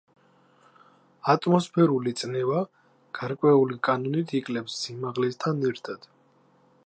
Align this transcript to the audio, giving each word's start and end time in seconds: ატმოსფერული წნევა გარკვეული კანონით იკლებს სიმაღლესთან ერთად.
ატმოსფერული 1.33 2.13
წნევა 2.21 2.63
გარკვეული 3.19 3.79
კანონით 3.89 4.35
იკლებს 4.41 4.81
სიმაღლესთან 4.87 5.65
ერთად. 5.73 6.11